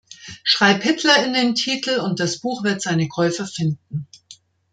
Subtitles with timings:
[0.43, 4.07] Schreib Hitler in den Titel und das Buch wird seine Käufer finden.